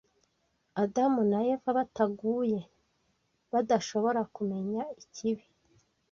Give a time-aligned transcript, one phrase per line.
[0.83, 2.59] Adamu na Eva bataguye
[3.51, 5.45] badashobora kumenya ikibi